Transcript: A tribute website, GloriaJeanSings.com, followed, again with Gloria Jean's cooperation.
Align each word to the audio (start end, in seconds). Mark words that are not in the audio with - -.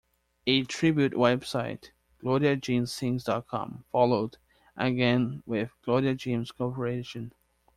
A 0.47 0.63
tribute 0.63 1.11
website, 1.13 1.91
GloriaJeanSings.com, 2.23 3.83
followed, 3.91 4.37
again 4.75 5.43
with 5.45 5.69
Gloria 5.85 6.15
Jean's 6.15 6.51
cooperation. 6.51 7.33